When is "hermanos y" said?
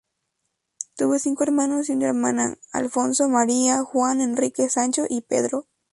1.43-1.91